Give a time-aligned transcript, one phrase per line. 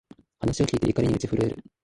[0.39, 1.63] 話を聞いて、怒りに打ち震える